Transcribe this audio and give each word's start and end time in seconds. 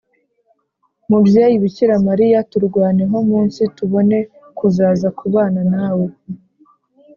Mubyeyi 1.09 1.55
bikira 1.63 1.95
mariya 2.07 2.39
turwaneho 2.51 3.15
munsi 3.29 3.61
tubone 3.77 4.17
kuzaza 4.57 5.07
kubana 5.19 5.61
nawe 5.73 6.07